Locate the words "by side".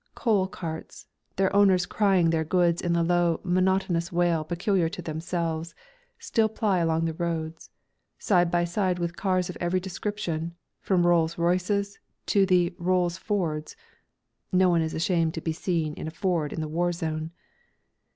8.49-8.97